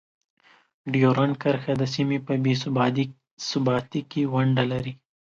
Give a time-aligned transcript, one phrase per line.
[0.91, 2.53] ډیورنډ کرښه د سیمې په بې
[3.51, 4.93] ثباتۍ کې ونډه لري.